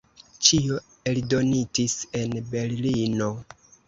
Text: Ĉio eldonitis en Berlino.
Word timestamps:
Ĉio 0.45 0.77
eldonitis 1.11 1.97
en 2.21 2.33
Berlino. 2.55 3.29